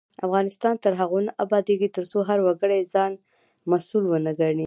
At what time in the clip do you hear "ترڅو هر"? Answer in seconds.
1.95-2.39